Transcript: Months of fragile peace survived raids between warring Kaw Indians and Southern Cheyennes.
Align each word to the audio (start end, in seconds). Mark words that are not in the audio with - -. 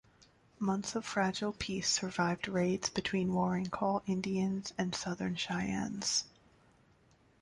Months 0.57 0.95
of 0.95 1.05
fragile 1.05 1.53
peace 1.53 1.87
survived 1.87 2.47
raids 2.47 2.89
between 2.89 3.35
warring 3.35 3.67
Kaw 3.67 3.99
Indians 4.07 4.73
and 4.75 4.95
Southern 4.95 5.35
Cheyennes. 5.35 6.25